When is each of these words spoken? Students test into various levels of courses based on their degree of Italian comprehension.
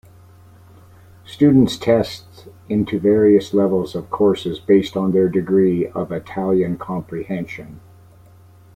Students 1.27 1.77
test 1.77 2.47
into 2.67 2.99
various 2.99 3.53
levels 3.53 3.93
of 3.93 4.09
courses 4.09 4.57
based 4.59 4.97
on 4.97 5.11
their 5.11 5.29
degree 5.29 5.85
of 5.89 6.11
Italian 6.11 6.75
comprehension. 6.79 7.79